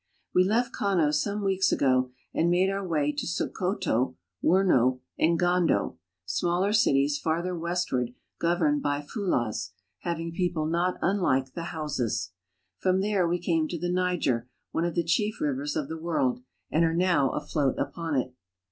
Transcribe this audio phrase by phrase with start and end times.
[0.33, 5.67] We left Kano some weeks ago and made our way to Sokoto, Wurno, and Gando
[5.67, 12.31] (gan'do), smaller cities farther westward governed by Fulahs, having .people not unlike the Hau.sas.
[12.79, 16.41] From there we came to the ||4iger, one of the chief rivers of the world,
[16.71, 18.33] and are now £oat upon it.